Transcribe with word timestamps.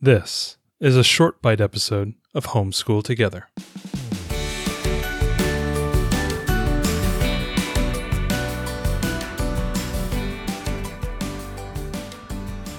This 0.00 0.58
is 0.78 0.96
a 0.96 1.02
short 1.02 1.42
bite 1.42 1.60
episode 1.60 2.14
of 2.32 2.46
Homeschool 2.46 3.02
Together. 3.02 3.48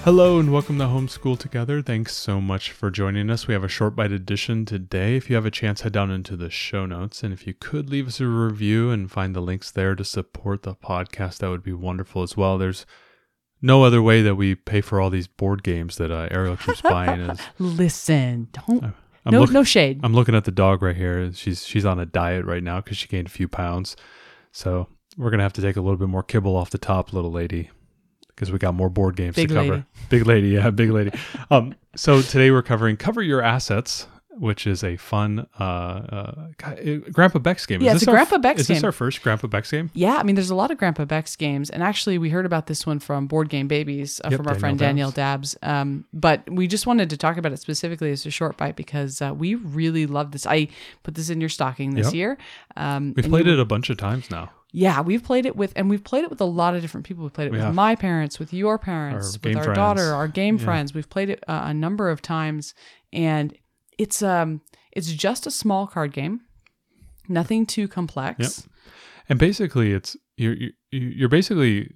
Hello 0.02 0.38
and 0.38 0.50
welcome 0.50 0.78
to 0.78 0.84
Homeschool 0.84 1.38
Together. 1.38 1.82
Thanks 1.82 2.16
so 2.16 2.40
much 2.40 2.72
for 2.72 2.90
joining 2.90 3.28
us. 3.28 3.46
We 3.46 3.52
have 3.52 3.64
a 3.64 3.68
short 3.68 3.94
bite 3.94 4.12
edition 4.12 4.64
today. 4.64 5.16
If 5.16 5.28
you 5.28 5.36
have 5.36 5.44
a 5.44 5.50
chance, 5.50 5.82
head 5.82 5.92
down 5.92 6.10
into 6.10 6.38
the 6.38 6.48
show 6.48 6.86
notes. 6.86 7.22
And 7.22 7.34
if 7.34 7.46
you 7.46 7.52
could 7.52 7.90
leave 7.90 8.08
us 8.08 8.18
a 8.20 8.26
review 8.26 8.90
and 8.90 9.10
find 9.10 9.36
the 9.36 9.42
links 9.42 9.70
there 9.70 9.94
to 9.94 10.06
support 10.06 10.62
the 10.62 10.74
podcast, 10.74 11.40
that 11.40 11.50
would 11.50 11.62
be 11.62 11.74
wonderful 11.74 12.22
as 12.22 12.34
well. 12.34 12.56
There's 12.56 12.86
no 13.62 13.82
other 13.84 14.00
way 14.02 14.22
that 14.22 14.34
we 14.36 14.54
pay 14.54 14.80
for 14.80 15.00
all 15.00 15.10
these 15.10 15.26
board 15.26 15.62
games 15.62 15.96
that 15.96 16.10
uh, 16.10 16.28
Ariel 16.30 16.56
keeps 16.56 16.80
buying. 16.82 17.20
Is 17.20 17.40
Listen, 17.58 18.48
don't. 18.52 18.84
I'm 19.24 19.32
no, 19.32 19.40
look- 19.40 19.50
no 19.50 19.64
shade. 19.64 20.00
I'm 20.02 20.14
looking 20.14 20.34
at 20.34 20.44
the 20.44 20.50
dog 20.50 20.82
right 20.82 20.96
here. 20.96 21.32
She's 21.32 21.64
she's 21.66 21.84
on 21.84 21.98
a 21.98 22.06
diet 22.06 22.44
right 22.46 22.62
now 22.62 22.80
because 22.80 22.96
she 22.96 23.06
gained 23.08 23.26
a 23.26 23.30
few 23.30 23.48
pounds. 23.48 23.96
So 24.52 24.88
we're 25.16 25.30
gonna 25.30 25.42
have 25.42 25.52
to 25.54 25.62
take 25.62 25.76
a 25.76 25.80
little 25.80 25.98
bit 25.98 26.08
more 26.08 26.22
kibble 26.22 26.56
off 26.56 26.70
the 26.70 26.78
top, 26.78 27.12
little 27.12 27.30
lady, 27.32 27.70
because 28.28 28.50
we 28.50 28.58
got 28.58 28.74
more 28.74 28.88
board 28.88 29.16
games 29.16 29.36
Big 29.36 29.48
to 29.48 29.54
cover. 29.54 29.70
lady. 29.72 29.84
Big 30.08 30.26
lady, 30.26 30.48
yeah, 30.48 30.70
big 30.70 30.90
lady. 30.90 31.12
Um, 31.50 31.74
so 31.96 32.22
today 32.22 32.50
we're 32.50 32.62
covering 32.62 32.96
cover 32.96 33.22
your 33.22 33.42
assets, 33.42 34.06
which 34.32 34.66
is 34.66 34.84
a 34.84 34.96
fun 34.96 35.46
uh, 35.58 35.62
uh 35.62 36.46
Grandpa 37.12 37.38
Beck's 37.40 37.66
game. 37.66 37.82
Yeah, 37.82 37.90
Is 37.90 37.96
it's 37.96 38.00
this 38.02 38.08
a 38.08 38.10
our- 38.10 38.16
Grandpa 38.16 38.38
Beck's 38.38 38.60
Is 38.62 38.68
this 38.68 38.84
our 38.84 38.92
first 38.92 39.22
Grandpa 39.22 39.48
Beck's 39.48 39.70
game? 39.70 39.90
yeah, 39.94 40.16
I 40.16 40.22
mean, 40.22 40.34
there's 40.36 40.50
a 40.50 40.54
lot 40.54 40.70
of 40.70 40.78
Grandpa 40.78 41.04
Beck's 41.04 41.36
games, 41.36 41.68
and 41.70 41.82
actually, 41.82 42.18
we 42.18 42.30
heard 42.30 42.46
about 42.46 42.66
this 42.66 42.86
one 42.86 42.98
from 43.00 43.26
Board 43.26 43.48
Game 43.48 43.66
Babies 43.68 44.20
uh, 44.24 44.28
Yep, 44.30 44.36
from 44.38 44.46
our 44.46 44.52
Danielle 44.54 44.60
friend 44.60 44.78
Danielle 44.78 45.10
Dabs. 45.10 45.56
Um, 45.62 46.04
but 46.12 46.48
we 46.50 46.66
just 46.66 46.86
wanted 46.86 47.10
to 47.10 47.16
talk 47.16 47.36
about 47.36 47.52
it 47.52 47.58
specifically 47.58 48.10
as 48.12 48.24
a 48.26 48.30
short 48.30 48.56
bite 48.56 48.76
because 48.76 49.20
uh, 49.20 49.34
we 49.36 49.54
really 49.56 50.06
love 50.06 50.30
this. 50.32 50.46
I 50.46 50.68
put 51.02 51.14
this 51.14 51.30
in 51.30 51.40
your 51.40 51.48
stocking 51.50 51.94
this 51.94 52.06
Yep. 52.08 52.14
year. 52.14 52.38
Um, 52.76 53.14
We've 53.16 53.26
played 53.28 53.46
you- 53.46 53.52
it 53.54 53.58
a 53.58 53.64
bunch 53.64 53.90
of 53.90 53.96
times 53.98 54.30
now. 54.30 54.50
Yeah, 54.72 55.00
we've 55.00 55.24
played 55.24 55.46
it 55.46 55.56
with, 55.56 55.72
and 55.74 55.90
we've 55.90 56.04
played 56.04 56.22
it 56.22 56.30
with 56.30 56.40
a 56.40 56.44
lot 56.44 56.76
of 56.76 56.80
different 56.80 57.04
people. 57.04 57.24
We 57.24 57.30
played 57.30 57.46
it 57.48 57.50
We 57.50 57.56
with 57.58 57.64
have. 57.66 57.74
my 57.74 57.96
parents, 57.96 58.38
with 58.38 58.52
your 58.54 58.78
parents, 58.78 59.34
Our 59.34 59.40
with 59.50 59.56
our 59.56 59.64
friends. 59.64 59.76
daughter, 59.76 60.14
our 60.14 60.28
game 60.28 60.58
Yeah. 60.58 60.64
friends. 60.64 60.94
We've 60.94 61.10
played 61.10 61.28
it 61.28 61.42
uh, 61.48 61.62
a 61.64 61.74
number 61.74 62.08
of 62.08 62.22
times, 62.22 62.72
and 63.12 63.52
it's 63.98 64.22
um, 64.22 64.60
it's 64.92 65.12
just 65.12 65.46
a 65.46 65.50
small 65.50 65.86
card 65.86 66.12
game, 66.12 66.40
nothing 67.28 67.66
too 67.66 67.88
complex. 67.88 68.66
And 69.28 69.38
basically, 69.38 69.92
it's 69.92 70.16
you're 70.36 70.54
you- 70.54 70.72
you're 70.90 71.28
basically 71.28 71.92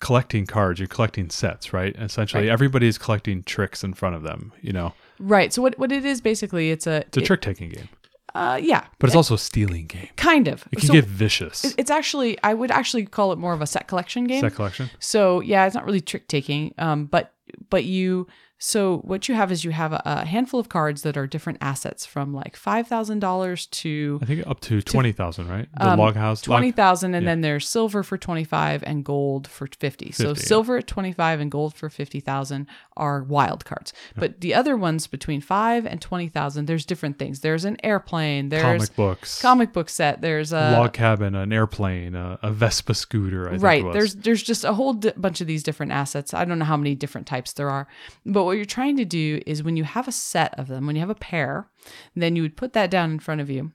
collecting 0.00 0.46
cards. 0.46 0.78
You're 0.80 0.86
collecting 0.88 1.28
sets, 1.30 1.72
right? 1.72 1.94
Essentially, 1.96 2.44
Right. 2.44 2.52
everybody 2.52 2.86
is 2.86 2.96
collecting 2.98 3.42
tricks 3.42 3.82
in 3.84 3.92
front 3.94 4.14
of 4.16 4.22
them. 4.22 4.52
You 4.62 4.72
know, 4.72 4.94
Right. 5.18 5.52
So 5.52 5.62
what 5.62 5.78
what 5.78 5.92
it 5.92 6.04
is 6.04 6.20
basically, 6.20 6.70
it's 6.70 6.86
a 6.86 6.98
it's 7.06 7.16
a 7.16 7.20
it- 7.20 7.26
trick 7.26 7.40
taking 7.42 7.70
game, 7.70 7.88
Uh, 8.34 8.58
yeah, 8.62 8.86
but 8.98 9.08
it's 9.08 9.16
also 9.16 9.34
a 9.34 9.38
stealing 9.38 9.86
game. 9.86 10.08
kind 10.16 10.48
of. 10.48 10.66
It 10.72 10.76
can 10.78 10.86
so 10.88 10.92
get 10.94 11.04
vicious. 11.04 11.74
it's 11.78 11.90
actually 11.90 12.38
I 12.42 12.54
would 12.54 12.70
actually 12.70 13.06
call 13.06 13.32
it 13.32 13.38
more 13.38 13.52
of 13.54 13.60
a 13.62 13.66
set 13.66 13.86
collection 13.88 14.24
game. 14.24 14.40
Set 14.40 14.54
collection. 14.54 14.90
So 14.98 15.40
yeah, 15.40 15.66
it's 15.66 15.74
not 15.74 15.84
really 15.84 16.00
trick 16.02 16.28
taking, 16.28 16.74
um, 16.78 17.06
but 17.06 17.34
but 17.70 17.84
you 17.84 18.26
so 18.58 18.98
what 18.98 19.28
you 19.28 19.34
have 19.34 19.52
is 19.52 19.64
you 19.64 19.70
have 19.70 19.92
a, 19.92 20.24
handful 20.26 20.58
of 20.58 20.68
cards 20.68 21.02
that 21.02 21.16
are 21.16 21.26
different 21.26 21.58
assets 21.60 22.06
from 22.06 22.32
like 22.32 22.56
five 22.56 22.86
thousand 22.86 23.20
dollars 23.20 23.66
to 23.66 24.18
I 24.22 24.26
think 24.26 24.46
up 24.46 24.60
to 24.60 24.82
twenty 24.82 25.12
thousand, 25.12 25.48
right? 25.48 25.68
The 25.78 25.90
um, 25.90 25.98
log 25.98 26.16
house. 26.16 26.40
twenty 26.40 26.72
log- 26.76 27.04
and 27.14 27.14
yeah. 27.14 27.20
then 27.20 27.40
there's 27.40 27.68
silver 27.68 28.02
for 28.02 28.16
twenty 28.16 28.44
five 28.44 28.82
and 28.84 29.04
gold 29.04 29.46
for 29.46 29.68
fifty. 29.78 30.12
So 30.12 30.28
yeah. 30.28 30.34
silver 30.34 30.78
at 30.78 30.86
twenty 30.86 31.12
five 31.12 31.40
and 31.40 31.50
gold 31.50 31.74
for 31.74 31.88
fifty 31.88 32.20
thousand 32.20 32.66
are 32.96 33.22
wild 33.22 33.64
cards. 33.64 33.92
But 34.16 34.40
the 34.40 34.54
other 34.54 34.76
ones 34.76 35.06
between 35.06 35.40
five 35.40 35.86
and 35.86 36.00
twenty 36.00 36.28
thousand, 36.28 36.66
there's 36.66 36.86
different 36.86 37.18
things. 37.18 37.40
There's 37.40 37.64
an 37.64 37.76
airplane. 37.84 38.48
There's 38.48 38.62
comic 38.62 38.96
books. 38.96 39.42
comic 39.42 39.72
book 39.72 39.88
set. 39.88 40.22
There's 40.22 40.52
a 40.52 40.72
log 40.72 40.92
cabin, 40.92 41.34
an 41.34 41.52
airplane, 41.52 42.14
a, 42.14 42.38
a 42.42 42.50
Vespa 42.50 42.94
scooter. 42.94 43.48
I 43.48 43.52
think 43.52 43.62
right 43.62 43.80
it 43.80 43.84
was. 43.84 43.94
there's 43.94 44.14
there's 44.14 44.42
just 44.42 44.64
a 44.64 44.74
whole 44.74 44.94
di- 44.94 45.12
bunch 45.16 45.40
of 45.40 45.46
these 45.46 45.62
different 45.62 45.92
assets 45.92 46.34
i 46.34 46.44
don't 46.44 46.58
know 46.58 46.64
how 46.64 46.76
many 46.76 46.94
different 46.94 47.26
types 47.26 47.52
there 47.52 47.70
are 47.70 47.86
but 48.24 48.44
what 48.46 48.56
you're 48.56 48.64
trying 48.64 48.96
to 48.96 49.04
do 49.04 49.42
is 49.46 49.62
when 49.62 49.76
you 49.76 49.84
have 49.84 50.08
a 50.08 50.12
set 50.12 50.58
of 50.58 50.68
them 50.68 50.86
when 50.86 50.96
you 50.96 51.00
have 51.00 51.10
a 51.10 51.14
pair 51.14 51.68
then 52.14 52.36
you 52.36 52.42
would 52.42 52.56
put 52.56 52.72
that 52.72 52.90
down 52.90 53.10
in 53.10 53.18
front 53.18 53.40
of 53.40 53.50
you. 53.50 53.72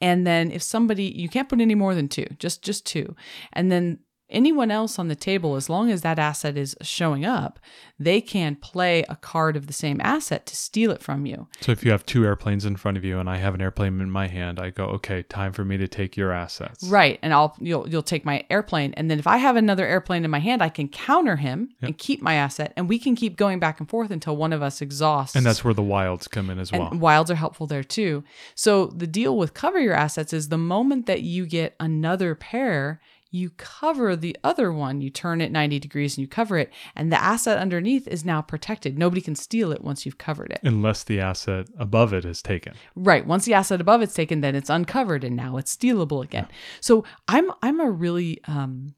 And 0.00 0.26
then 0.26 0.50
if 0.50 0.62
somebody 0.62 1.04
you 1.04 1.28
can't 1.28 1.48
put 1.48 1.60
any 1.60 1.74
more 1.74 1.94
than 1.94 2.08
two 2.08 2.26
just 2.38 2.62
just 2.62 2.84
two. 2.84 3.14
And 3.52 3.70
then 3.70 4.00
anyone 4.30 4.70
else 4.70 4.98
on 4.98 5.08
the 5.08 5.14
table 5.16 5.56
as 5.56 5.68
long 5.70 5.90
as 5.90 6.02
that 6.02 6.18
asset 6.18 6.56
is 6.56 6.76
showing 6.82 7.24
up 7.24 7.58
they 7.98 8.20
can 8.20 8.54
play 8.56 9.04
a 9.08 9.16
card 9.16 9.56
of 9.56 9.66
the 9.66 9.72
same 9.72 10.00
asset 10.02 10.46
to 10.46 10.54
steal 10.54 10.90
it 10.90 11.02
from 11.02 11.26
you 11.26 11.48
So 11.60 11.72
if 11.72 11.84
you 11.84 11.90
have 11.90 12.06
two 12.06 12.24
airplanes 12.24 12.64
in 12.64 12.76
front 12.76 12.96
of 12.96 13.04
you 13.04 13.18
and 13.18 13.28
I 13.28 13.36
have 13.38 13.54
an 13.54 13.60
airplane 13.60 14.00
in 14.00 14.10
my 14.10 14.28
hand, 14.28 14.58
I 14.60 14.70
go, 14.70 14.84
okay, 14.86 15.22
time 15.22 15.52
for 15.52 15.64
me 15.64 15.76
to 15.78 15.88
take 15.88 16.16
your 16.16 16.32
assets. 16.32 16.84
Right, 16.84 17.18
and 17.22 17.32
I'll 17.32 17.56
you'll 17.58 17.88
you'll 17.88 18.02
take 18.02 18.24
my 18.24 18.44
airplane, 18.50 18.94
and 18.94 19.10
then 19.10 19.18
if 19.18 19.26
I 19.26 19.38
have 19.38 19.56
another 19.56 19.86
airplane 19.86 20.24
in 20.24 20.30
my 20.30 20.38
hand, 20.38 20.62
I 20.62 20.68
can 20.68 20.88
counter 20.88 21.36
him 21.36 21.70
and 21.82 21.96
keep 21.98 22.22
my 22.22 22.34
asset, 22.34 22.72
and 22.76 22.88
we 22.88 22.98
can 22.98 23.16
keep 23.16 23.36
going 23.36 23.58
back 23.58 23.80
and 23.80 23.88
forth 23.88 24.10
until 24.10 24.36
one 24.36 24.52
of 24.52 24.62
us 24.62 24.80
exhausts. 24.80 25.34
And 25.36 25.44
that's 25.44 25.64
where 25.64 25.74
the 25.74 25.82
wilds 25.82 26.28
come 26.28 26.50
in 26.50 26.58
as 26.58 26.70
well. 26.72 26.88
and 26.90 27.00
wilds 27.00 27.30
are 27.30 27.34
helpful 27.36 27.66
there 27.66 27.84
too. 27.84 28.22
So 28.54 28.86
the 28.86 29.06
deal 29.06 29.36
with 29.36 29.54
cover 29.54 29.78
your 29.80 29.94
assets 29.94 30.32
is 30.32 30.48
the 30.48 30.58
moment 30.58 31.06
that 31.06 31.22
you 31.22 31.46
get 31.46 31.74
another 31.80 32.34
pair, 32.34 33.00
you 33.30 33.50
cover 33.50 34.16
the 34.16 34.36
other 34.42 34.72
one. 34.72 35.00
You 35.00 35.10
turn 35.10 35.40
it 35.40 35.52
90 35.52 35.78
degrees 35.78 36.16
and 36.16 36.22
you 36.22 36.28
cover 36.28 36.56
it, 36.56 36.72
and 36.96 37.12
the 37.12 37.22
asset 37.22 37.58
underneath 37.58 38.08
is 38.08 38.24
now 38.24 38.40
protected. 38.40 38.98
Nobody 38.98 39.20
can 39.20 39.34
steal 39.34 39.70
it 39.72 39.82
once 39.82 40.06
you've 40.06 40.18
covered 40.18 40.50
it. 40.50 40.60
Unless 40.62 41.04
the 41.04 41.20
asset 41.20 41.66
above 41.78 42.12
it 42.12 42.24
is 42.24 42.42
taken. 42.42 42.74
Right. 42.94 43.26
Once 43.26 43.44
the 43.44 43.54
asset 43.54 43.80
above 43.80 44.02
it's 44.02 44.14
taken, 44.14 44.40
then 44.40 44.54
it's 44.54 44.70
uncovered 44.70 45.24
and 45.24 45.36
now 45.36 45.56
it's 45.56 45.74
stealable 45.76 46.24
again. 46.24 46.48
So 46.80 47.04
I'm 47.26 47.50
I'm 47.62 47.80
a 47.80 47.90
really 47.90 48.40
um 48.46 48.94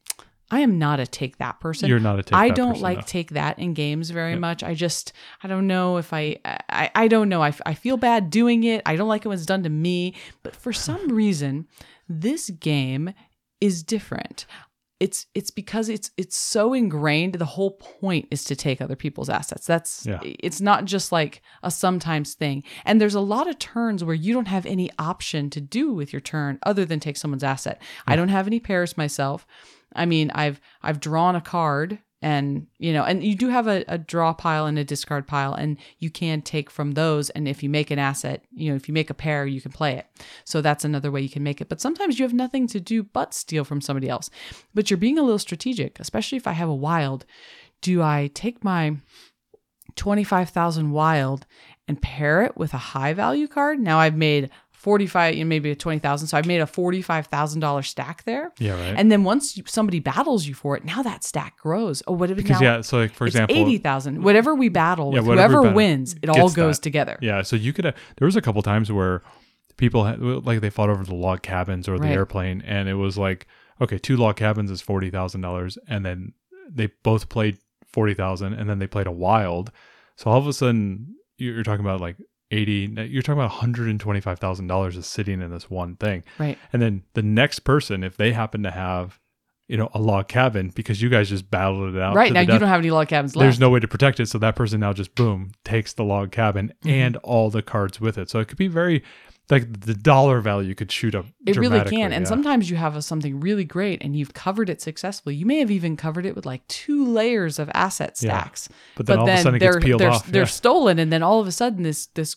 I 0.52 0.60
am 0.60 0.78
not 0.78 0.98
a 0.98 1.06
take 1.06 1.38
that 1.38 1.60
person. 1.60 1.88
You're 1.88 2.00
not 2.00 2.19
a 2.19 2.22
take 2.22 2.34
I 2.34 2.48
that 2.48 2.56
don't 2.56 2.70
person, 2.70 2.82
like 2.82 2.98
no. 2.98 3.04
take 3.06 3.30
that 3.30 3.58
in 3.58 3.74
games 3.74 4.10
very 4.10 4.36
much. 4.36 4.62
I 4.62 4.74
just 4.74 5.12
I 5.42 5.48
don't 5.48 5.66
know 5.66 5.96
if 5.96 6.12
I 6.12 6.38
I, 6.44 6.90
I 6.94 7.08
don't 7.08 7.28
know. 7.28 7.42
I, 7.42 7.52
I 7.66 7.74
feel 7.74 7.96
bad 7.96 8.30
doing 8.30 8.64
it. 8.64 8.82
I 8.86 8.96
don't 8.96 9.08
like 9.08 9.24
it 9.24 9.28
when 9.28 9.36
it's 9.36 9.46
done 9.46 9.62
to 9.62 9.69
me. 9.69 10.14
But 10.42 10.56
for 10.56 10.72
some 10.72 11.08
reason, 11.08 11.66
this 12.08 12.50
game 12.50 13.14
is 13.60 13.82
different. 13.82 14.47
It's 14.98 15.26
it's 15.34 15.50
because 15.50 15.88
it's 15.88 16.10
it's 16.19 16.37
so 16.37 16.75
ingrained. 16.75 17.34
The 17.37 17.47
whole 17.47 17.71
point 17.71 18.28
is 18.31 18.44
to 18.44 18.54
take 18.54 18.82
other 18.82 18.97
people's 18.97 19.31
assets. 19.31 19.66
That's 19.66 20.04
Yeah. 20.06 20.21
it's 20.22 20.60
not 20.60 20.84
just 20.84 21.10
like 21.10 21.41
a 21.62 21.70
sometimes 21.70 22.34
thing. 22.34 22.62
And 22.84 23.00
there's 23.00 23.15
a 23.15 23.20
lot 23.20 23.49
of 23.49 23.59
turns 23.59 24.04
where 24.04 24.15
you 24.15 24.34
don't 24.34 24.49
have 24.49 24.66
any 24.66 24.91
option 24.99 25.49
to 25.50 25.60
do 25.60 25.94
with 25.94 26.12
your 26.12 26.20
turn 26.20 26.59
other 26.65 26.84
than 26.84 27.00
take 27.00 27.16
someone's 27.16 27.44
asset. 27.44 27.81
I 28.06 28.15
don't 28.15 28.28
have 28.28 28.47
any 28.47 28.60
pairs 28.60 28.99
myself. 28.99 29.47
I 29.97 30.04
mean, 30.04 30.31
I've 30.34 30.60
I've 30.82 31.00
drawn 31.00 31.34
a 31.34 31.41
card 31.41 32.00
and 32.22 32.66
you 32.78 32.92
know, 32.92 33.04
and 33.04 33.25
you 33.25 33.34
do 33.34 33.48
have 33.48 33.66
a, 33.66 33.84
a 33.88 33.98
draw 33.98 34.32
pile 34.32 34.66
and 34.66 34.78
a 34.78 34.84
discard 34.84 35.26
pile, 35.26 35.54
and 35.54 35.78
you 35.98 36.10
can 36.10 36.42
take 36.42 36.70
from 36.70 36.92
those. 36.92 37.31
And 37.31 37.48
if 37.48 37.62
you 37.62 37.70
make 37.70 37.91
an 37.91 37.98
asset, 37.98 38.44
you 38.53 38.70
know, 38.70 38.76
if 38.76 38.88
you 38.88 38.94
make 38.94 39.10
a 39.10 39.14
pair, 39.14 39.47
you 39.47 39.60
can 39.60 39.72
play 39.72 39.97
it. 39.97 40.06
So 40.44 40.60
that's 40.60 40.84
another 40.84 41.10
way 41.10 41.20
you 41.20 41.31
can 41.31 41.42
make 41.42 41.60
it. 41.60 41.69
But 41.69 41.81
sometimes 41.81 42.19
you 42.19 42.25
have 42.25 42.34
nothing 42.34 42.66
to 42.69 42.81
do 42.81 43.03
but 43.03 43.34
steal 43.34 43.64
from 43.64 43.81
somebody 43.81 44.08
else. 44.08 44.31
But 44.75 44.91
you're 44.91 44.98
being 44.98 45.19
a 45.19 45.22
little 45.22 45.38
strategic, 45.38 45.98
especially 45.98 46.36
if 46.36 46.47
I 46.47 46.53
have 46.53 46.69
a 46.69 46.75
wild. 46.75 47.25
Do 47.81 48.03
I 48.03 48.31
take 48.34 48.62
my 48.62 48.97
25,000 49.97 50.91
wild 50.91 51.47
and 51.88 52.00
pair 52.00 52.42
it 52.42 52.56
with 52.56 52.72
a 52.72 52.78
high 52.78 53.12
value 53.12 53.48
card. 53.48 53.81
Now 53.81 53.98
I've 53.98 54.16
made 54.16 54.50
45, 54.80 55.34
you 55.34 55.44
know, 55.44 55.48
maybe 55.48 55.70
a 55.70 55.76
20,000. 55.76 56.26
So 56.28 56.38
I've 56.38 56.46
made 56.46 56.60
a 56.62 56.66
$45,000 56.66 57.84
stack 57.84 58.24
there. 58.24 58.52
Yeah, 58.58 58.72
right. 58.72 58.94
And 58.98 59.12
then 59.12 59.24
once 59.24 59.56
you, 59.56 59.62
somebody 59.66 60.00
battles 60.00 60.46
you 60.46 60.54
for 60.54 60.76
it, 60.76 60.84
now 60.84 61.02
that 61.02 61.22
stack 61.22 61.58
grows. 61.58 62.02
Oh, 62.06 62.12
what 62.14 62.30
if 62.30 62.38
it 62.38 62.42
because 62.42 62.60
now? 62.60 62.76
yeah, 62.76 62.80
so 62.80 62.98
like 62.98 63.12
for 63.12 63.26
example, 63.26 63.56
80,000. 63.56 64.22
Whatever 64.22 64.54
we 64.54 64.69
battle 64.70 65.12
Yeah, 65.14 65.20
whatever 65.20 65.52
whoever 65.54 65.62
battle 65.64 65.76
wins, 65.76 66.16
it 66.22 66.28
all 66.31 66.50
goes 66.50 66.78
that. 66.78 66.82
together. 66.82 67.19
Yeah, 67.20 67.43
so 67.43 67.56
you 67.56 67.72
could. 67.72 67.87
Uh, 67.87 67.93
there 68.16 68.26
was 68.26 68.37
a 68.37 68.40
couple 68.40 68.62
times 68.62 68.90
where 68.90 69.22
people 69.76 70.05
had, 70.05 70.20
like 70.20 70.60
they 70.60 70.70
fought 70.70 70.88
over 70.90 71.05
the 71.05 71.14
log 71.14 71.43
cabins 71.43 71.87
or 71.88 71.99
the 71.99 72.05
Right. 72.06 72.12
airplane, 72.16 72.62
and 72.62 72.88
it 72.88 72.94
was 72.94 73.19
like, 73.19 73.46
okay, 73.82 73.99
two 73.99 74.16
log 74.16 74.37
cabins 74.37 74.70
is 74.70 74.81
forty 74.81 75.10
thousand 75.10 75.43
dollars, 75.43 75.76
and 75.88 76.05
then 76.06 76.32
they 76.70 76.87
both 77.02 77.28
played 77.28 77.58
forty 77.93 78.14
thousand, 78.14 78.55
and 78.55 78.69
then 78.70 78.78
they 78.78 78.87
played 78.87 79.06
a 79.06 79.12
wild. 79.12 79.70
So 80.16 80.31
all 80.31 80.38
of 80.38 80.46
a 80.46 80.52
sudden, 80.55 81.16
you're 81.37 81.62
talking 81.64 81.84
about 81.84 82.00
like 82.00 82.16
eighty. 82.50 82.93
You're 83.08 83.23
talking 83.23 83.38
about 83.41 83.50
one 83.50 83.61
hundred 83.61 83.88
and 83.91 84.00
twenty 84.00 84.20
five 84.20 84.38
thousand 84.38 84.67
dollars 84.67 84.97
is 84.97 85.06
sitting 85.06 85.41
in 85.41 85.50
this 85.50 85.70
one 85.70 85.97
thing, 85.97 86.25
Right. 86.38 86.58
and 86.73 86.81
then 86.82 87.02
the 87.14 87.23
next 87.23 87.61
person, 87.61 88.02
if 88.05 88.17
they 88.17 88.32
happen 88.32 88.62
to 88.64 88.70
have, 88.70 89.19
you 89.69 89.76
know, 89.76 89.88
a 89.94 90.00
log 90.00 90.29
cabin 90.29 90.73
because 90.75 91.00
you 91.00 91.08
guys 91.08 91.29
just 91.29 91.50
battled 91.50 91.94
it 91.94 92.00
out, 92.02 92.14
Right. 92.17 92.32
Now 92.32 92.41
you 92.41 92.47
don't 92.47 92.62
have 92.62 92.81
any 92.81 92.91
log 92.91 93.08
cabins 93.08 93.37
left. 93.37 93.44
there's 93.44 93.61
no 93.61 93.70
way 93.70 93.81
to 93.81 93.88
protect 93.88 94.19
it. 94.20 94.26
So 94.26 94.38
that 94.38 94.56
person 94.56 94.81
now 94.81 94.93
just 94.93 95.14
boom 95.14 95.52
takes 95.64 95.93
the 95.93 96.05
log 96.05 96.32
cabin 96.32 96.73
Mm-hmm. 96.82 96.88
and 96.91 97.17
all 97.19 97.50
the 97.50 97.62
cards 97.62 98.00
with 98.00 98.19
it. 98.19 98.29
So 98.31 98.41
it 98.41 98.49
could 98.49 98.58
be 98.58 98.69
very 98.69 99.03
like 99.50 99.81
the 99.81 99.94
dollar 99.94 100.41
value 100.41 100.75
could 100.75 100.93
shoot 100.93 101.14
up. 101.14 101.26
It 101.47 101.56
really 101.56 101.81
can. 101.85 102.12
And 102.12 102.25
yeah. 102.25 102.29
sometimes 102.29 102.70
you 102.70 102.76
have 102.76 102.97
a, 102.97 103.02
something 103.02 103.41
really 103.41 103.64
great 103.64 104.02
and 104.02 104.14
you've 104.14 104.35
covered 104.35 104.70
it 104.70 104.81
successfully. 104.81 105.35
You 105.35 105.47
may 105.47 105.58
have 105.58 105.70
even 105.70 105.97
covered 105.97 106.26
it 106.26 106.35
with 106.37 106.47
like 106.47 106.67
two 106.69 107.05
layers 107.05 107.58
of 107.58 107.70
asset 107.75 108.19
Yeah. 108.20 108.41
stacks. 108.41 108.69
but 108.97 109.06
then 109.06 109.19
all 109.19 109.29
of 109.29 109.35
a 109.35 109.38
sudden 109.38 109.56
it 109.56 109.58
they're 109.61 109.73
gets 109.75 109.85
peeled 109.85 110.00
they're, 110.00 110.11
off. 110.11 110.26
they're 110.26 110.43
yeah. 110.43 110.47
stolen 110.47 110.99
and 110.99 111.12
then 111.12 111.23
all 111.23 111.41
of 111.41 111.47
a 111.47 111.52
sudden 111.52 111.82
this 111.82 112.06
this 112.14 112.37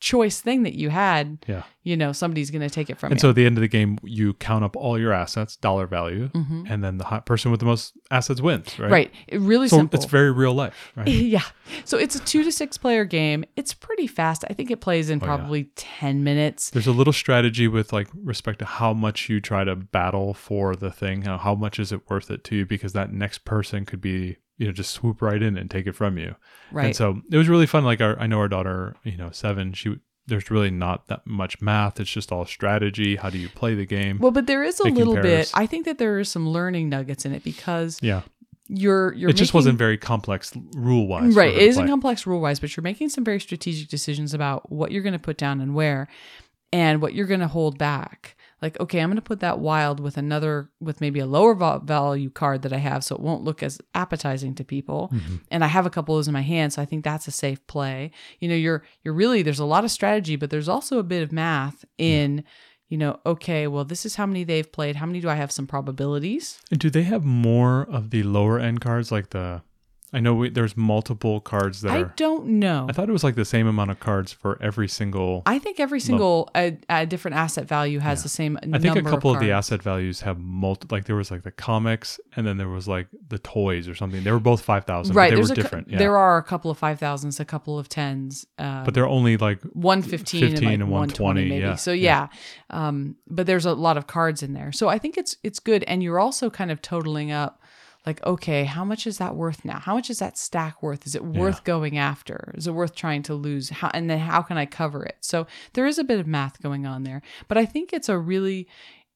choice 0.00 0.40
thing 0.40 0.62
that 0.62 0.74
you 0.74 0.90
had, 0.90 1.38
yeah. 1.48 1.64
you 1.82 1.96
know, 1.96 2.12
somebody's 2.12 2.50
going 2.50 2.62
to 2.62 2.70
take 2.70 2.88
it 2.88 2.98
from 2.98 3.08
And 3.08 3.12
you. 3.12 3.14
And 3.16 3.20
so 3.20 3.30
at 3.30 3.34
the 3.36 3.44
end 3.46 3.56
of 3.58 3.62
the 3.62 3.68
game, 3.68 3.98
you 4.04 4.34
count 4.34 4.64
up 4.64 4.76
all 4.76 4.98
your 4.98 5.12
assets, 5.12 5.56
dollar 5.56 5.86
value, 5.86 6.28
Mhm. 6.28 6.66
and 6.70 6.84
then 6.84 6.98
the 6.98 7.04
person 7.26 7.50
with 7.50 7.58
the 7.60 7.66
most 7.66 7.94
assets 8.10 8.40
wins, 8.40 8.78
right? 8.78 8.90
Right. 8.90 9.14
It 9.26 9.40
really 9.40 9.68
So 9.68 9.76
simple. 9.78 9.96
it's 9.98 10.06
very 10.10 10.30
real 10.30 10.54
life, 10.54 10.92
right? 10.96 11.08
yeah. 11.08 11.42
So 11.84 11.98
it's 11.98 12.14
a 12.14 12.20
2 12.20 12.44
to 12.44 12.52
6 12.52 12.78
player 12.78 13.04
game. 13.04 13.44
It's 13.56 13.74
pretty 13.74 14.06
fast. 14.06 14.44
I 14.48 14.52
think 14.54 14.70
it 14.70 14.80
plays 14.80 15.10
in 15.10 15.18
Oh, 15.20 15.26
yeah. 15.26 15.36
probably 15.36 15.64
10 15.74 16.22
minutes. 16.22 16.70
There's 16.70 16.86
a 16.86 16.92
little 16.92 17.12
strategy 17.12 17.66
with 17.68 17.92
like 17.92 18.08
respect 18.22 18.60
to 18.60 18.64
how 18.66 18.92
much 18.92 19.28
you 19.28 19.40
try 19.40 19.64
to 19.64 19.74
battle 19.74 20.32
for 20.32 20.76
the 20.76 20.92
thing. 20.92 21.22
How, 21.22 21.38
how 21.38 21.54
much 21.54 21.78
is 21.80 21.90
it 21.92 22.02
worth 22.08 22.30
it 22.30 22.44
to 22.44 22.54
you? 22.56 22.66
Because 22.66 22.92
that 22.92 23.12
next 23.12 23.44
person 23.44 23.84
could 23.84 24.00
be, 24.00 24.36
you 24.58 24.66
know, 24.66 24.72
just 24.72 24.90
swoop 24.90 25.22
right 25.22 25.42
in 25.42 25.56
and 25.56 25.70
take 25.70 25.86
it 25.86 25.92
from 25.92 26.18
you. 26.18 26.34
Right. 26.70 26.86
And 26.86 26.96
so 26.96 27.22
it 27.30 27.36
was 27.36 27.48
really 27.48 27.66
fun. 27.66 27.84
Like 27.84 28.00
our, 28.00 28.18
I 28.18 28.26
know 28.26 28.38
our 28.38 28.48
daughter, 28.48 28.96
you 29.04 29.16
know, 29.16 29.30
seven. 29.30 29.72
She 29.72 29.96
there's 30.26 30.50
really 30.50 30.70
not 30.70 31.06
that 31.08 31.26
much 31.26 31.62
math. 31.62 31.98
It's 31.98 32.10
just 32.10 32.30
all 32.30 32.44
strategy. 32.44 33.16
How 33.16 33.30
do 33.30 33.38
you 33.38 33.48
play 33.48 33.74
the 33.74 33.86
game? 33.86 34.18
well, 34.18 34.30
but 34.30 34.46
there 34.46 34.62
is 34.62 34.78
a 34.80 34.84
little 34.84 35.14
pairs. 35.14 35.50
bit. 35.50 35.52
I 35.54 35.66
think 35.66 35.86
that 35.86 35.98
there 35.98 36.18
are 36.18 36.24
some 36.24 36.48
learning 36.48 36.90
nuggets 36.90 37.24
in 37.24 37.32
it 37.32 37.42
because 37.42 37.98
yeah, 38.02 38.22
you're 38.68 39.14
you're 39.14 39.30
it 39.30 39.36
just 39.36 39.54
wasn't 39.54 39.78
very 39.78 39.96
complex 39.96 40.52
rule 40.74 41.06
wise. 41.06 41.34
right 41.34 41.54
it 41.54 41.62
isn't 41.62 41.88
complex 41.88 42.26
rule 42.26 42.40
wise 42.40 42.60
but 42.60 42.76
you're 42.76 42.82
making 42.84 43.08
some 43.08 43.24
very 43.24 43.40
strategic 43.40 43.88
decisions 43.88 44.34
about 44.34 44.70
what 44.70 44.92
you're 44.92 45.02
going 45.02 45.14
to 45.14 45.18
put 45.18 45.38
down 45.38 45.60
and 45.60 45.74
where 45.74 46.06
and 46.70 47.00
what 47.00 47.14
you're 47.14 47.26
going 47.26 47.40
to 47.40 47.48
hold 47.48 47.78
back 47.78 48.36
like 48.62 48.78
okay 48.80 49.00
i'm 49.00 49.08
going 49.08 49.16
to 49.16 49.22
put 49.22 49.40
that 49.40 49.58
wild 49.58 50.00
with 50.00 50.16
another 50.16 50.70
with 50.80 51.00
maybe 51.00 51.20
a 51.20 51.26
lower 51.26 51.54
val- 51.54 51.80
value 51.80 52.30
card 52.30 52.62
that 52.62 52.72
i 52.72 52.76
have 52.76 53.04
so 53.04 53.14
it 53.14 53.20
won't 53.20 53.44
look 53.44 53.62
as 53.62 53.80
appetizing 53.94 54.54
to 54.54 54.64
people. 54.64 55.10
Mm-hmm. 55.12 55.36
And 55.50 55.64
i 55.64 55.66
have 55.66 55.86
a 55.86 55.90
couple 55.90 56.14
of 56.14 56.18
those 56.18 56.28
in 56.28 56.34
my 56.34 56.42
hand 56.42 56.72
so 56.72 56.82
i 56.82 56.84
think 56.84 57.04
that's 57.04 57.28
a 57.28 57.30
safe 57.30 57.64
play. 57.66 58.10
You 58.40 58.48
know 58.48 58.54
you're 58.54 58.82
you're 59.02 59.14
really 59.14 59.42
there's 59.42 59.58
a 59.58 59.64
lot 59.64 59.84
of 59.84 59.90
strategy 59.90 60.36
but 60.36 60.50
there's 60.50 60.68
also 60.68 60.98
a 60.98 61.02
bit 61.02 61.22
of 61.22 61.32
math 61.32 61.84
in 61.98 62.44
you 62.88 62.98
know 62.98 63.20
okay 63.24 63.66
well 63.66 63.84
this 63.84 64.04
is 64.06 64.16
how 64.16 64.26
many 64.26 64.44
they've 64.44 64.70
played. 64.70 64.96
How 64.96 65.06
many 65.06 65.20
do 65.20 65.28
i 65.28 65.34
have 65.34 65.52
some 65.52 65.66
probabilities? 65.66 66.60
And 66.70 66.80
do 66.80 66.90
they 66.90 67.04
have 67.04 67.24
more 67.24 67.86
of 67.90 68.10
the 68.10 68.22
lower 68.22 68.58
end 68.58 68.80
cards 68.80 69.12
like 69.12 69.30
the? 69.30 69.62
I 70.12 70.20
know 70.20 70.34
we, 70.34 70.48
there's 70.48 70.76
multiple 70.76 71.40
cards 71.40 71.82
that 71.82 71.92
i 71.92 72.00
are. 72.00 72.12
don't 72.16 72.46
know 72.46 72.86
I 72.88 72.92
thought 72.92 73.08
it 73.08 73.12
was 73.12 73.24
like 73.24 73.34
the 73.34 73.44
same 73.44 73.66
amount 73.66 73.90
of 73.90 74.00
cards 74.00 74.32
for 74.32 74.58
every 74.62 74.88
single. 74.88 75.42
I 75.44 75.58
think 75.58 75.80
every 75.80 76.00
single 76.00 76.48
a, 76.56 76.78
a 76.88 77.04
different 77.06 77.36
asset 77.36 77.68
value 77.68 77.98
has 77.98 78.22
the 78.22 78.28
same. 78.28 78.58
I 78.72 78.78
think 78.78 78.96
a 78.96 79.02
couple 79.02 79.32
of, 79.34 79.40
the 79.40 79.50
asset 79.52 79.82
values 79.82 80.22
have 80.22 80.38
multi. 80.38 80.86
Like 80.90 81.04
there 81.04 81.16
was 81.16 81.30
like 81.30 81.42
the 81.42 81.50
comics, 81.50 82.18
and 82.36 82.46
then 82.46 82.56
there 82.56 82.68
was 82.68 82.88
like 82.88 83.08
the 83.28 83.38
toys 83.38 83.86
or 83.88 83.94
something. 83.94 84.24
They 84.24 84.30
were 84.32 84.40
both 84.40 84.62
five 84.62 84.84
thousand. 84.84 85.14
Right, 85.14 85.30
But 85.30 85.36
they 85.36 85.42
were 85.42 85.54
different. 85.54 85.88
yeah. 85.88 85.98
There 85.98 86.16
are 86.16 86.38
a 86.38 86.42
couple 86.42 86.70
of 86.70 86.78
five 86.78 86.98
thousands, 86.98 87.38
a 87.40 87.44
couple 87.44 87.78
of 87.78 87.88
tens, 87.88 88.46
uh, 88.58 88.84
but 88.84 88.94
they're 88.94 89.06
only 89.06 89.36
like 89.36 89.60
one 89.74 90.02
fifteen 90.02 90.40
15 90.40 90.56
and, 90.56 90.64
like 90.66 90.74
and 90.74 90.90
120 90.90 90.90
120, 90.90 91.48
maybe. 91.48 91.60
yeah, 91.60 91.74
So 91.74 91.92
yeah. 91.92 92.28
yeah, 92.70 92.88
Um, 92.88 93.16
but 93.28 93.46
there's 93.46 93.66
a 93.66 93.74
lot 93.74 93.96
of 93.96 94.06
cards 94.06 94.42
in 94.42 94.54
there. 94.54 94.72
So 94.72 94.88
I 94.88 94.98
think 94.98 95.18
it's 95.18 95.36
it's 95.42 95.60
good, 95.60 95.84
and 95.84 96.02
you're 96.02 96.18
also 96.18 96.48
kind 96.50 96.70
of 96.70 96.80
totaling 96.80 97.30
up. 97.30 97.60
Like, 98.08 98.24
okay, 98.24 98.64
how 98.64 98.86
much 98.86 99.06
is 99.06 99.18
that 99.18 99.36
worth 99.36 99.66
now? 99.66 99.80
How 99.80 99.94
much 99.94 100.08
is 100.08 100.18
that 100.20 100.38
stack 100.38 100.82
worth? 100.82 101.06
Is 101.06 101.14
it 101.14 101.22
worth 101.22 101.62
going 101.64 101.98
after? 101.98 102.54
Is 102.56 102.66
it 102.66 102.72
worth 102.72 102.94
trying 102.94 103.22
to 103.24 103.34
lose? 103.34 103.68
How, 103.68 103.90
and 103.92 104.08
then 104.08 104.18
how 104.18 104.40
can 104.40 104.56
I 104.56 104.64
cover 104.64 105.04
it? 105.04 105.18
So 105.20 105.46
there 105.74 105.84
is 105.84 105.98
a 105.98 106.04
bit 106.04 106.18
of 106.18 106.26
math 106.26 106.62
going 106.62 106.86
on 106.86 107.02
there, 107.02 107.20
but 107.48 107.58
I 107.58 107.66
think 107.66 107.92
it's 107.92 108.08
a 108.08 108.16
really, 108.16 108.66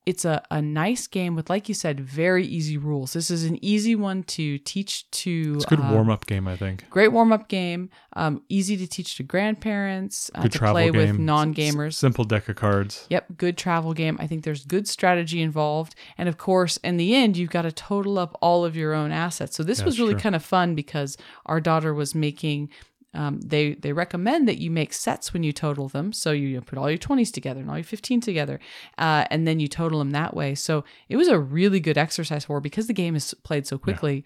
it's 0.05 0.25
a, 0.25 0.43
a 0.51 0.61
nice 0.61 1.07
game 1.07 1.35
with, 1.35 1.49
like 1.49 1.69
you 1.69 1.73
said, 1.75 1.99
very 1.99 2.45
easy 2.45 2.77
rules. 2.77 3.13
This 3.13 3.31
is 3.31 3.45
an 3.45 3.57
easy 3.63 3.95
one 3.95 4.23
to 4.23 4.57
teach 4.59 5.09
to. 5.11 5.53
it's 5.55 5.65
a 5.65 5.67
good 5.69 5.79
uh, 5.79 5.89
warm 5.91 6.09
up 6.09 6.25
game. 6.25 6.47
I 6.47 6.55
think. 6.57 6.89
Great 6.89 7.09
warm 7.13 7.31
up 7.31 7.47
game. 7.47 7.89
Um, 8.15 8.41
easy 8.49 8.75
to 8.77 8.85
teach 8.87 9.15
to 9.17 9.23
grandparents, 9.23 10.29
uh, 10.35 10.41
Good 10.43 10.51
to 10.51 10.57
travel 10.57 10.73
play 10.75 10.91
game. 10.91 11.11
with 11.11 11.19
non 11.19 11.53
gamers. 11.53 11.93
Simple 11.93 12.25
deck 12.25 12.49
of 12.49 12.55
cards. 12.55 13.07
Yep, 13.09 13.37
good 13.37 13.57
travel 13.57 13.93
game. 13.93 14.17
I 14.19 14.27
think 14.27 14.43
there's 14.43 14.65
good 14.65 14.87
strategy 14.87 15.41
involved. 15.41 15.95
And 16.17 16.27
of 16.27 16.37
course, 16.37 16.77
in 16.77 16.97
the 16.97 17.15
end, 17.15 17.37
you've 17.37 17.49
got 17.49 17.63
to 17.63 17.71
total 17.71 18.19
up 18.19 18.37
all 18.41 18.65
of 18.65 18.75
your 18.75 18.93
own 18.93 19.11
assets. 19.11 19.55
So 19.55 19.63
this 19.63 19.77
That's 19.79 19.85
was 19.85 19.99
really 19.99 20.13
true. 20.13 20.21
kind 20.21 20.35
of 20.35 20.43
fun 20.43 20.75
because 20.75 21.17
our 21.45 21.61
daughter 21.61 21.93
was 21.93 22.13
making. 22.13 22.69
Um, 23.13 23.39
they 23.41 23.75
they 23.75 23.93
recommend 23.93 24.47
that 24.47 24.57
you 24.57 24.71
make 24.71 24.93
sets 24.93 25.33
when 25.33 25.43
you 25.43 25.53
total 25.53 25.87
them. 25.87 26.13
So 26.13 26.31
you 26.31 26.59
put 26.61 26.79
all 26.79 26.89
your 26.89 26.97
twenties 26.97 27.31
together 27.31 27.61
and 27.61 27.69
all 27.69 27.77
your 27.77 27.83
fifteen 27.83 28.21
together, 28.21 28.59
uh, 28.97 29.25
and 29.29 29.47
then 29.47 29.59
you 29.59 29.67
total 29.67 29.99
them 29.99 30.11
that 30.11 30.35
way. 30.35 30.55
So 30.55 30.83
it 31.09 31.15
was 31.15 31.27
a 31.27 31.39
really 31.39 31.79
good 31.79 31.97
exercise 31.97 32.45
for 32.45 32.55
her 32.55 32.61
because 32.61 32.87
the 32.87 32.93
game 32.93 33.15
is 33.15 33.33
played 33.43 33.67
so 33.67 33.77
quickly. 33.77 34.25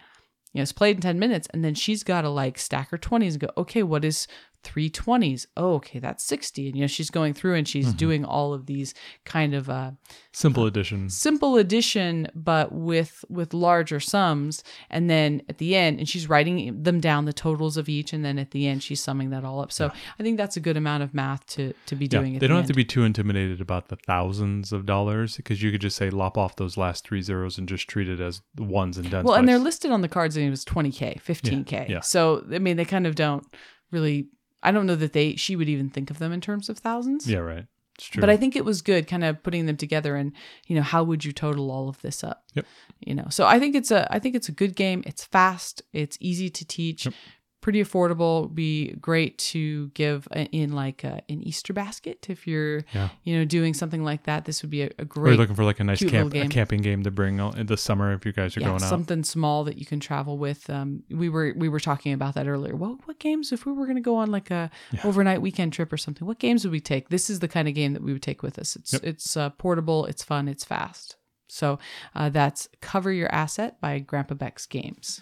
You 0.53 0.59
know, 0.59 0.63
it's 0.63 0.71
played 0.71 0.95
in 0.95 1.01
ten 1.01 1.19
minutes, 1.19 1.47
and 1.53 1.63
then 1.63 1.75
she's 1.75 2.03
got 2.03 2.21
to 2.21 2.29
like 2.29 2.57
stack 2.57 2.91
her 2.91 2.97
twenties 2.97 3.33
and 3.33 3.41
go, 3.41 3.49
okay, 3.57 3.83
what 3.83 4.05
is 4.05 4.27
three 4.67 4.89
twenties? 4.89 5.47
Oh, 5.55 5.73
okay, 5.75 5.99
that's 5.99 6.23
sixty. 6.23 6.67
And 6.67 6.75
you 6.75 6.81
know, 6.81 6.87
she's 6.87 7.09
going 7.09 7.33
through 7.33 7.55
and 7.55 7.67
she's 7.67 7.87
Mm-hmm. 7.87 7.97
doing 8.05 8.25
all 8.25 8.53
of 8.53 8.65
these 8.65 8.93
kind 9.23 9.53
of 9.53 9.69
uh, 9.69 9.91
Simple 10.33 10.65
addition. 10.65 11.09
simple 11.09 11.55
addition 11.57 12.27
but 12.35 12.71
with 12.71 13.23
with 13.29 13.53
larger 13.53 13.99
sums 13.99 14.63
and 14.89 15.09
then 15.09 15.41
at 15.49 15.57
the 15.57 15.75
end 15.75 15.99
and 15.99 16.07
she's 16.09 16.27
writing 16.29 16.57
them 16.83 16.99
down 16.99 17.25
the 17.25 17.33
totals 17.33 17.75
of 17.77 17.87
each 17.89 18.13
and 18.13 18.23
then 18.25 18.37
at 18.37 18.51
the 18.51 18.67
end 18.67 18.83
she's 18.83 19.01
summing 19.01 19.29
that 19.31 19.43
all 19.43 19.59
up 19.61 19.71
so 19.71 19.91
i 20.19 20.23
think 20.23 20.37
that's 20.37 20.55
a 20.57 20.59
good 20.59 20.77
amount 20.77 21.01
of 21.01 21.13
math 21.13 21.43
to 21.47 21.73
to 21.87 21.95
be 21.95 22.05
Yeah, 22.05 22.19
doing 22.19 22.35
at 22.35 22.39
they 22.41 22.45
the 22.45 22.49
don't 22.49 22.57
end. 22.57 22.65
have 22.65 22.75
to 22.75 22.75
be 22.75 22.85
too 22.85 23.03
intimidated 23.03 23.61
about 23.61 23.87
the 23.87 23.95
thousands 23.95 24.71
of 24.71 24.85
dollars 24.85 25.37
because 25.37 25.63
you 25.63 25.71
could 25.71 25.81
just 25.81 25.95
say 25.97 26.09
lop 26.11 26.37
off 26.37 26.55
those 26.57 26.77
last 26.77 27.03
three 27.07 27.21
zeros 27.21 27.57
and 27.57 27.67
just 27.67 27.87
treat 27.87 28.09
it 28.09 28.19
as 28.19 28.41
the 28.55 28.63
ones 28.63 28.97
and 28.97 29.09
done. 29.09 29.23
well 29.25 29.35
and 29.35 29.47
they're 29.47 29.57
listed 29.69 29.91
on 29.91 30.01
the 30.01 30.09
cards 30.09 30.35
and 30.37 30.45
it 30.45 30.49
was 30.51 30.63
20k 30.65 31.19
15k 31.21 31.71
Yeah, 31.71 31.85
yeah. 31.89 31.99
so 32.01 32.43
i 32.53 32.59
mean 32.59 32.77
they 32.77 32.85
kind 32.85 33.07
of 33.07 33.15
don't 33.15 33.43
really 33.91 34.27
i 34.63 34.71
don't 34.71 34.85
know 34.85 34.95
that 34.95 35.13
they 35.13 35.35
she 35.35 35.55
would 35.55 35.69
even 35.69 35.89
think 35.89 36.09
of 36.09 36.19
them 36.19 36.31
in 36.31 36.41
terms 36.41 36.69
of 36.69 36.77
thousands 36.77 37.29
yeah, 37.29 37.39
right. 37.39 37.65
It's 37.97 38.07
true. 38.07 38.21
But 38.21 38.29
I 38.29 38.37
think 38.37 38.55
it 38.55 38.63
was 38.63 38.81
good 38.81 39.07
kind 39.07 39.23
of 39.23 39.41
putting 39.41 39.65
them 39.65 39.75
together 39.75 40.15
and 40.15 40.31
you 40.67 40.75
know 40.75 40.83
how 40.83 41.03
would 41.03 41.25
you 41.25 41.31
total 41.31 41.71
all 41.71 41.89
of 41.89 41.99
this 42.01 42.23
up? 42.23 42.43
Yep. 42.53 42.65
You 42.99 43.15
know. 43.15 43.25
So 43.29 43.45
I 43.47 43.59
think 43.59 43.75
it's 43.75 43.89
a 43.89 44.07
I 44.13 44.19
think 44.19 44.35
it's 44.35 44.49
a 44.49 44.51
good 44.51 44.75
game. 44.75 45.03
It's 45.05 45.25
fast, 45.25 45.81
it's 45.93 46.17
easy 46.21 46.49
to 46.49 46.65
teach. 46.65 47.05
Yep. 47.05 47.13
Pretty 47.59 47.83
affordable. 47.83 48.53
Be 48.53 48.93
great 49.01 49.37
to 49.39 49.89
give 49.89 50.27
a- 50.31 50.45
in 50.51 50.71
like 50.73 51.03
a, 51.03 51.21
an 51.27 51.41
Easter 51.43 51.73
basket 51.73 52.27
if 52.29 52.47
you're, 52.47 52.83
Yeah. 52.93 53.09
you 53.23 53.35
know, 53.37 53.45
doing 53.45 53.73
something 53.73 54.03
like 54.03 54.23
that. 54.23 54.45
This 54.45 54.61
would 54.61 54.69
be 54.69 54.83
a, 54.83 54.89
a 54.99 55.05
Or 55.15 55.27
you're 55.27 55.35
looking 55.37 55.55
for 55.55 55.63
like 55.65 55.79
a 55.79 55.83
nice 55.83 55.99
camp, 55.99 56.33
little 56.33 56.47
a 56.47 56.49
camping 56.49 56.81
game 56.81 57.03
to 57.03 57.11
bring 57.11 57.39
in 57.39 57.65
the 57.65 57.75
summer 57.75 58.13
if 58.13 58.25
you 58.25 58.31
guys 58.31 58.55
are 58.55 58.61
yeah, 58.61 58.67
going 58.67 58.83
out. 58.83 58.89
something 58.89 59.23
small 59.23 59.63
that 59.65 59.77
you 59.77 59.85
can 59.85 59.99
travel 59.99 60.37
with. 60.37 60.69
Um, 60.69 61.03
we 61.09 61.29
were 61.29 61.53
we 61.57 61.67
were 61.67 61.79
talking 61.79 62.13
about 62.13 62.35
that 62.35 62.47
earlier. 62.47 62.75
Well, 62.75 62.99
what 63.05 63.19
games 63.19 63.51
if 63.51 63.65
we 63.65 63.73
were 63.73 63.85
going 63.85 63.97
to 63.97 64.01
go 64.01 64.15
on 64.17 64.29
like 64.31 64.51
a 64.51 64.69
Yeah. 64.91 65.01
overnight 65.03 65.41
weekend 65.41 65.73
trip 65.73 65.91
or 65.91 65.97
something? 65.97 66.25
What 66.27 66.39
games 66.39 66.63
would 66.63 66.71
we 66.71 66.79
take? 66.79 67.09
This 67.09 67.29
is 67.29 67.39
the 67.39 67.47
kind 67.47 67.67
of 67.67 67.73
game 67.73 67.93
that 67.93 68.03
we 68.03 68.13
would 68.13 68.21
take 68.23 68.43
with 68.43 68.57
us. 68.59 68.75
It's 68.75 68.93
Yep. 68.93 69.03
it's 69.03 69.35
uh, 69.35 69.49
portable, 69.49 70.05
it's 70.05 70.23
fun, 70.23 70.47
it's 70.47 70.63
fast. 70.63 71.15
So 71.49 71.79
uh, 72.13 72.27
that's 72.29 72.67
Cover 72.81 73.09
Your 73.11 73.33
Asset 73.33 73.79
by 73.79 73.99
Grandpa 73.99 74.35
Beck's 74.35 74.65
Games. 74.65 75.21